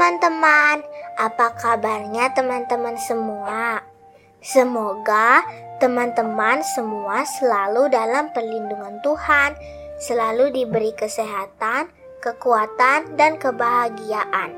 Teman-teman, 0.00 0.80
apa 1.20 1.52
kabarnya 1.60 2.32
teman-teman 2.32 2.96
semua? 2.96 3.84
Semoga 4.40 5.44
teman-teman 5.76 6.64
semua 6.64 7.28
selalu 7.28 7.92
dalam 7.92 8.32
perlindungan 8.32 8.96
Tuhan, 9.04 9.52
selalu 10.00 10.56
diberi 10.56 10.96
kesehatan, 10.96 11.92
kekuatan, 12.24 13.12
dan 13.20 13.36
kebahagiaan. 13.36 14.56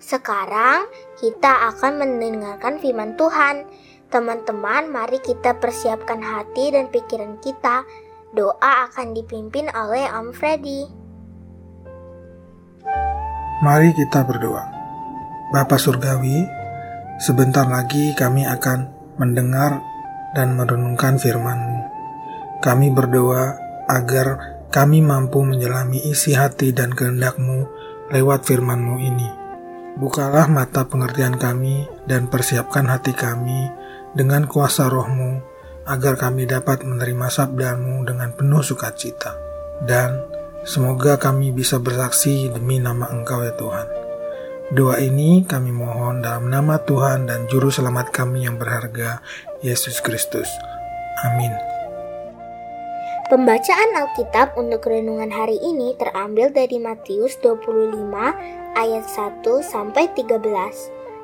Sekarang 0.00 0.88
kita 1.20 1.68
akan 1.76 2.00
mendengarkan 2.00 2.80
firman 2.80 3.20
Tuhan. 3.20 3.68
Teman-teman, 4.08 4.88
mari 4.88 5.20
kita 5.20 5.60
persiapkan 5.60 6.24
hati 6.24 6.72
dan 6.72 6.88
pikiran 6.88 7.36
kita. 7.44 7.84
Doa 8.32 8.88
akan 8.88 9.12
dipimpin 9.12 9.68
oleh 9.76 10.08
Om 10.08 10.32
Freddy. 10.32 10.97
Mari 13.58 13.90
kita 13.90 14.22
berdoa. 14.22 14.70
Bapa 15.50 15.82
Surgawi, 15.82 16.46
sebentar 17.18 17.66
lagi 17.66 18.14
kami 18.14 18.46
akan 18.46 18.86
mendengar 19.18 19.82
dan 20.30 20.54
merenungkan 20.54 21.18
firman-Mu. 21.18 21.78
Kami 22.62 22.94
berdoa 22.94 23.58
agar 23.90 24.62
kami 24.70 25.02
mampu 25.02 25.42
menjelami 25.42 26.06
isi 26.06 26.38
hati 26.38 26.70
dan 26.70 26.94
kehendak-Mu 26.94 27.66
lewat 28.14 28.46
firman-Mu 28.46 28.94
ini. 29.02 29.26
Bukalah 29.98 30.46
mata 30.46 30.86
pengertian 30.86 31.34
kami 31.34 31.82
dan 32.06 32.30
persiapkan 32.30 32.86
hati 32.86 33.10
kami 33.10 33.74
dengan 34.14 34.46
kuasa 34.46 34.86
roh-Mu 34.86 35.42
agar 35.90 36.14
kami 36.14 36.46
dapat 36.46 36.86
menerima 36.86 37.26
sabda-Mu 37.26 38.06
dengan 38.06 38.30
penuh 38.38 38.62
sukacita. 38.62 39.34
Dan 39.82 40.37
Semoga 40.66 41.14
kami 41.14 41.54
bisa 41.54 41.78
bersaksi 41.78 42.50
demi 42.50 42.82
nama 42.82 43.06
Engkau 43.14 43.46
ya 43.46 43.54
Tuhan. 43.54 43.86
Doa 44.74 44.98
ini 44.98 45.46
kami 45.46 45.70
mohon 45.70 46.20
dalam 46.20 46.50
nama 46.50 46.82
Tuhan 46.82 47.30
dan 47.30 47.46
Juru 47.46 47.70
Selamat 47.70 48.10
kami 48.10 48.44
yang 48.44 48.58
berharga, 48.58 49.22
Yesus 49.62 50.02
Kristus. 50.02 50.50
Amin. 51.24 51.54
Pembacaan 53.30 53.90
Alkitab 54.02 54.58
untuk 54.58 54.88
renungan 54.88 55.30
hari 55.30 55.60
ini 55.62 55.94
terambil 55.94 56.50
dari 56.50 56.80
Matius 56.80 57.38
25 57.38 58.08
ayat 58.74 59.04
1 59.04 59.44
sampai 59.62 60.10
13. 60.16 60.42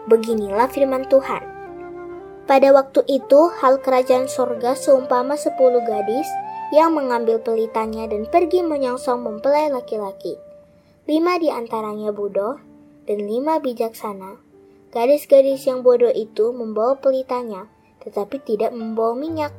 Beginilah 0.06 0.68
firman 0.70 1.08
Tuhan. 1.10 1.42
Pada 2.44 2.76
waktu 2.76 3.00
itu, 3.08 3.48
hal 3.56 3.80
kerajaan 3.80 4.28
sorga 4.28 4.76
seumpama 4.76 5.32
sepuluh 5.32 5.80
gadis 5.88 6.28
yang 6.72 6.96
mengambil 6.96 7.42
pelitanya 7.42 8.08
dan 8.08 8.24
pergi 8.24 8.64
menyongsong 8.64 9.20
mempelai 9.20 9.68
laki-laki. 9.68 10.38
Lima 11.04 11.36
di 11.36 11.52
antaranya 11.52 12.14
bodoh 12.14 12.56
dan 13.04 13.18
lima 13.20 13.60
bijaksana. 13.60 14.40
Gadis-gadis 14.94 15.66
yang 15.66 15.82
bodoh 15.84 16.12
itu 16.14 16.54
membawa 16.54 16.96
pelitanya, 16.96 17.68
tetapi 18.00 18.40
tidak 18.46 18.72
membawa 18.72 19.12
minyak. 19.12 19.52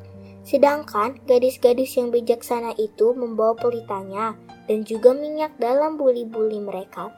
Sedangkan 0.46 1.20
gadis-gadis 1.26 1.98
yang 1.98 2.14
bijaksana 2.14 2.78
itu 2.78 3.14
membawa 3.18 3.58
pelitanya 3.58 4.38
dan 4.70 4.86
juga 4.86 5.14
minyak 5.14 5.58
dalam 5.58 5.98
buli-buli 5.98 6.62
mereka. 6.62 7.10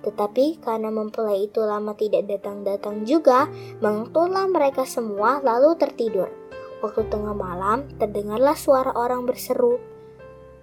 Tetapi 0.00 0.64
karena 0.64 0.88
mempelai 0.88 1.44
itu 1.44 1.60
lama 1.60 1.92
tidak 1.92 2.24
datang-datang 2.24 3.04
juga, 3.04 3.52
mengetullah 3.84 4.48
mereka 4.48 4.88
semua 4.88 5.44
lalu 5.44 5.76
tertidur. 5.76 6.39
Waktu 6.80 7.12
tengah 7.12 7.36
malam, 7.36 7.84
terdengarlah 8.00 8.56
suara 8.56 8.96
orang 8.96 9.28
berseru. 9.28 9.76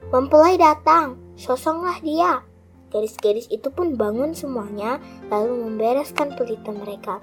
Mempelai 0.09 0.57
datang, 0.57 1.21
sosonglah 1.37 2.01
dia. 2.01 2.41
Gadis-gadis 2.89 3.45
itu 3.53 3.69
pun 3.69 3.93
bangun 3.93 4.33
semuanya, 4.33 4.97
lalu 5.29 5.61
membereskan 5.67 6.33
pelita 6.33 6.73
mereka. 6.73 7.21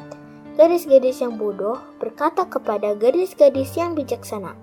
Gadis-gadis 0.55 1.19
yang 1.19 1.35
bodoh 1.35 1.81
berkata 1.99 2.47
kepada 2.47 2.95
gadis-gadis 2.95 3.75
yang 3.75 3.99
bijaksana, 3.99 4.55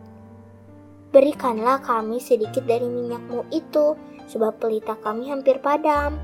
Berikanlah 1.12 1.84
kami 1.84 2.24
sedikit 2.24 2.64
dari 2.64 2.88
minyakmu 2.88 3.52
itu, 3.52 4.00
sebab 4.32 4.64
pelita 4.64 4.96
kami 5.04 5.28
hampir 5.28 5.60
padam. 5.60 6.16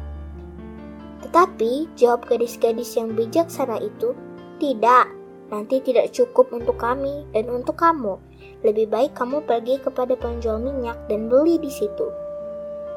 Tetapi 1.27 1.91
jawab 1.99 2.23
gadis-gadis 2.23 2.95
yang 2.95 3.11
bijaksana 3.11 3.83
itu, 3.83 4.15
Tidak, 4.63 5.16
nanti 5.47 5.79
tidak 5.79 6.11
cukup 6.11 6.51
untuk 6.51 6.75
kami 6.79 7.23
dan 7.31 7.47
untuk 7.51 7.79
kamu. 7.79 8.19
Lebih 8.65 8.89
baik 8.89 9.11
kamu 9.13 9.45
pergi 9.45 9.79
kepada 9.79 10.17
penjual 10.17 10.57
minyak 10.57 10.97
dan 11.07 11.29
beli 11.29 11.61
di 11.61 11.71
situ. 11.71 12.07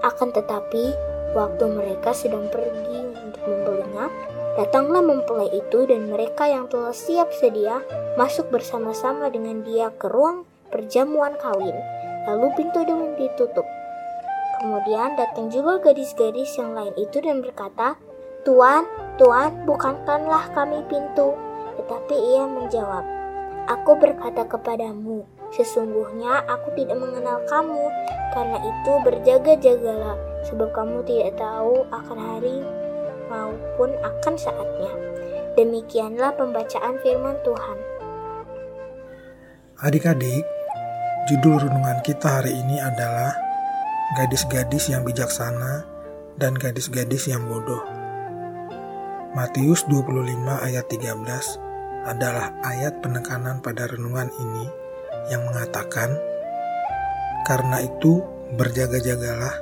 Akan 0.01 0.33
tetapi, 0.33 0.91
waktu 1.37 1.65
mereka 1.69 2.17
sedang 2.17 2.49
pergi 2.49 3.13
untuk 3.21 3.43
membelinya, 3.45 4.09
datanglah 4.57 5.05
mempelai 5.05 5.53
itu 5.53 5.85
dan 5.85 6.09
mereka 6.09 6.49
yang 6.49 6.67
telah 6.73 6.97
siap 6.97 7.29
sedia 7.37 7.85
masuk 8.17 8.49
bersama-sama 8.49 9.29
dengan 9.29 9.61
dia 9.63 9.93
ke 9.95 10.09
ruang 10.09 10.49
perjamuan 10.73 11.37
kawin. 11.37 11.77
Lalu 12.25 12.53
pintu 12.57 12.81
dengan 12.85 13.13
ditutup. 13.17 13.65
Kemudian 14.61 15.17
datang 15.17 15.49
juga 15.49 15.81
gadis-gadis 15.81 16.53
yang 16.61 16.77
lain 16.77 16.93
itu 17.01 17.21
dan 17.25 17.41
berkata, 17.41 17.97
Tuan, 18.45 18.85
Tuan, 19.17 19.65
bukankanlah 19.65 20.53
kami 20.53 20.85
pintu. 20.89 21.50
Tetapi 21.91 22.15
ia 22.15 22.47
menjawab, 22.47 23.03
Aku 23.67 23.99
berkata 23.99 24.47
kepadamu, 24.47 25.27
sesungguhnya 25.51 26.47
aku 26.47 26.71
tidak 26.79 27.03
mengenal 27.03 27.43
kamu. 27.51 27.83
Karena 28.31 28.63
itu 28.63 28.93
berjaga-jagalah, 29.03 30.15
sebab 30.47 30.71
kamu 30.71 31.03
tidak 31.03 31.35
tahu 31.35 31.83
akan 31.91 32.19
hari 32.19 32.63
maupun 33.27 33.91
akan 34.07 34.35
saatnya. 34.39 34.95
Demikianlah 35.59 36.31
pembacaan 36.39 36.95
firman 37.03 37.35
Tuhan. 37.43 37.79
Adik-adik, 39.83 40.47
judul 41.27 41.59
renungan 41.59 42.07
kita 42.07 42.39
hari 42.39 42.55
ini 42.55 42.79
adalah 42.79 43.35
Gadis-gadis 44.15 44.91
yang 44.95 45.03
bijaksana 45.03 45.83
dan 46.39 46.55
gadis-gadis 46.55 47.27
yang 47.27 47.51
bodoh. 47.51 47.83
Matius 49.35 49.87
25 49.87 50.39
ayat 50.67 50.87
13 50.87 51.70
adalah 52.05 52.57
ayat 52.65 53.05
penekanan 53.05 53.61
pada 53.61 53.89
renungan 53.89 54.29
ini 54.41 54.67
yang 55.29 55.45
mengatakan, 55.47 56.17
"Karena 57.45 57.85
itu, 57.85 58.25
berjaga-jagalah, 58.57 59.57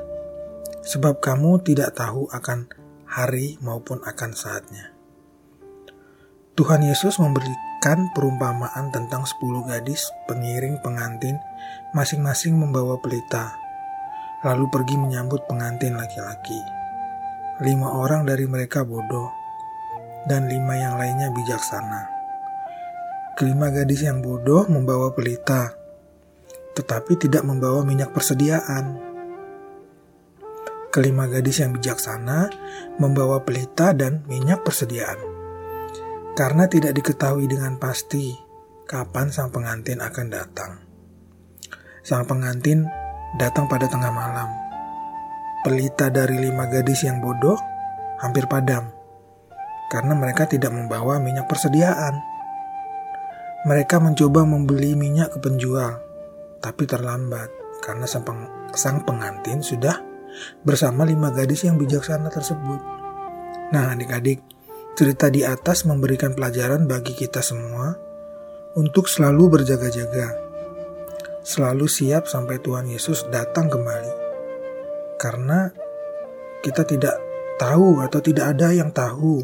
sebab 0.87 1.19
kamu 1.19 1.63
tidak 1.67 1.99
tahu 1.99 2.31
akan 2.31 2.71
hari 3.09 3.59
maupun 3.59 3.99
akan 4.07 4.31
saatnya." 4.33 4.95
Tuhan 6.59 6.83
Yesus 6.83 7.23
memberikan 7.23 8.11
perumpamaan 8.19 8.91
tentang 8.91 9.23
sepuluh 9.23 9.63
gadis 9.63 10.11
pengiring 10.27 10.83
pengantin 10.83 11.39
masing-masing 11.95 12.59
membawa 12.59 12.99
pelita, 12.99 13.55
lalu 14.43 14.67
pergi 14.67 14.99
menyambut 14.99 15.47
pengantin 15.47 15.95
laki-laki. 15.95 16.59
Lima 17.63 17.95
orang 17.95 18.27
dari 18.27 18.47
mereka 18.51 18.83
bodoh, 18.83 19.31
dan 20.27 20.51
lima 20.51 20.75
yang 20.75 20.99
lainnya 20.99 21.31
bijaksana. 21.31 22.18
Kelima 23.39 23.71
gadis 23.71 24.03
yang 24.03 24.19
bodoh 24.19 24.67
membawa 24.67 25.15
pelita, 25.15 25.71
tetapi 26.75 27.15
tidak 27.23 27.47
membawa 27.47 27.87
minyak 27.87 28.11
persediaan. 28.11 28.99
Kelima 30.91 31.31
gadis 31.31 31.63
yang 31.63 31.71
bijaksana 31.71 32.51
membawa 32.99 33.47
pelita 33.47 33.95
dan 33.95 34.27
minyak 34.27 34.67
persediaan. 34.67 35.23
Karena 36.35 36.67
tidak 36.67 36.99
diketahui 36.99 37.47
dengan 37.47 37.79
pasti 37.79 38.35
kapan 38.91 39.31
sang 39.31 39.55
pengantin 39.55 40.03
akan 40.03 40.27
datang. 40.35 40.83
Sang 42.03 42.27
pengantin 42.27 42.91
datang 43.39 43.71
pada 43.71 43.87
tengah 43.87 44.11
malam. 44.11 44.51
Pelita 45.63 46.11
dari 46.11 46.43
lima 46.43 46.67
gadis 46.67 47.07
yang 47.07 47.23
bodoh 47.23 47.55
hampir 48.19 48.51
padam 48.51 48.91
karena 49.95 50.19
mereka 50.19 50.51
tidak 50.51 50.75
membawa 50.75 51.23
minyak 51.23 51.47
persediaan. 51.47 52.38
Mereka 53.67 53.99
mencoba 53.99 54.47
membeli 54.47 54.95
minyak 54.95 55.35
ke 55.35 55.39
penjual, 55.43 55.99
tapi 56.63 56.87
terlambat 56.87 57.51
karena 57.83 58.07
sang, 58.07 58.23
peng 58.23 58.47
sang 58.75 59.03
pengantin 59.03 59.63
sudah 59.67 59.99
bersama 60.63 61.03
lima 61.03 61.35
gadis 61.35 61.67
yang 61.67 61.75
bijaksana 61.75 62.31
tersebut. 62.31 62.79
Nah, 63.75 63.99
adik-adik, 63.99 64.39
cerita 64.95 65.27
di 65.27 65.43
atas 65.43 65.83
memberikan 65.83 66.39
pelajaran 66.39 66.87
bagi 66.87 67.19
kita 67.19 67.43
semua 67.43 67.99
untuk 68.79 69.11
selalu 69.11 69.59
berjaga-jaga, 69.59 70.39
selalu 71.43 71.91
siap 71.91 72.31
sampai 72.31 72.63
Tuhan 72.63 72.87
Yesus 72.87 73.27
datang 73.27 73.67
kembali, 73.67 74.13
karena 75.19 75.75
kita 76.63 76.87
tidak 76.87 77.19
tahu 77.59 77.99
atau 78.07 78.23
tidak 78.23 78.55
ada 78.55 78.71
yang 78.71 78.95
tahu 78.95 79.43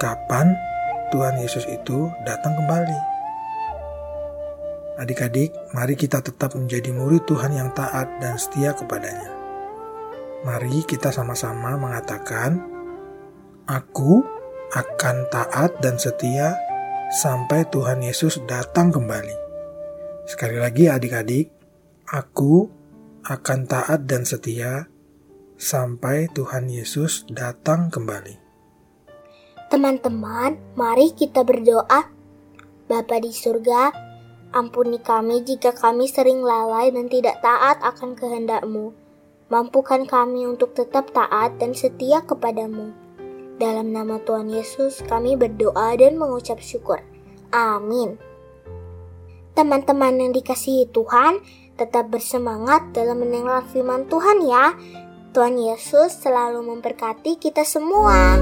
kapan 0.00 0.71
Tuhan 1.12 1.36
Yesus 1.36 1.68
itu 1.68 2.08
datang 2.24 2.56
kembali. 2.56 2.98
Adik-adik, 4.96 5.52
mari 5.76 5.92
kita 5.92 6.24
tetap 6.24 6.56
menjadi 6.56 6.88
murid 6.88 7.28
Tuhan 7.28 7.52
yang 7.52 7.68
taat 7.76 8.08
dan 8.24 8.40
setia 8.40 8.72
kepadanya. 8.72 9.28
Mari 10.48 10.82
kita 10.88 11.12
sama-sama 11.12 11.76
mengatakan, 11.76 12.64
Aku 13.68 14.24
akan 14.72 15.16
taat 15.28 15.78
dan 15.84 16.00
setia 16.00 16.56
sampai 17.12 17.68
Tuhan 17.68 18.00
Yesus 18.00 18.40
datang 18.48 18.88
kembali. 18.88 19.36
Sekali 20.24 20.56
lagi 20.56 20.88
adik-adik, 20.88 21.52
aku 22.08 22.66
akan 23.22 23.70
taat 23.70 24.08
dan 24.08 24.26
setia 24.26 24.90
sampai 25.60 26.26
Tuhan 26.34 26.66
Yesus 26.66 27.22
datang 27.30 27.86
kembali. 27.86 28.41
Teman-teman, 29.72 30.60
mari 30.76 31.16
kita 31.16 31.48
berdoa. 31.48 32.04
Bapa 32.92 33.16
di 33.24 33.32
surga, 33.32 33.88
ampuni 34.52 35.00
kami 35.00 35.40
jika 35.48 35.72
kami 35.72 36.12
sering 36.12 36.44
lalai 36.44 36.92
dan 36.92 37.08
tidak 37.08 37.40
taat 37.40 37.80
akan 37.80 38.12
kehendak-Mu. 38.12 38.92
Mampukan 39.48 40.04
kami 40.04 40.44
untuk 40.44 40.76
tetap 40.76 41.08
taat 41.16 41.56
dan 41.56 41.72
setia 41.72 42.20
kepadamu. 42.20 42.92
Dalam 43.56 43.96
nama 43.96 44.20
Tuhan 44.20 44.52
Yesus, 44.52 45.00
kami 45.08 45.40
berdoa 45.40 45.96
dan 45.96 46.20
mengucap 46.20 46.60
syukur. 46.60 47.00
Amin. 47.48 48.20
Teman-teman 49.56 50.20
yang 50.20 50.36
dikasihi 50.36 50.92
Tuhan, 50.92 51.40
tetap 51.80 52.12
bersemangat 52.12 52.92
dalam 52.92 53.24
mendengar 53.24 53.64
firman 53.72 54.04
Tuhan 54.04 54.44
ya. 54.44 54.76
Tuhan 55.32 55.56
Yesus 55.56 56.20
selalu 56.20 56.60
memberkati 56.60 57.40
kita 57.40 57.64
semua. 57.64 58.36